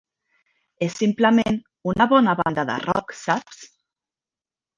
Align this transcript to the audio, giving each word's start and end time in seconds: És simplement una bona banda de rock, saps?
És 0.85 0.95
simplement 1.01 1.59
una 1.91 2.07
bona 2.15 2.35
banda 2.41 2.65
de 2.71 2.79
rock, 2.87 3.15
saps? 3.21 3.61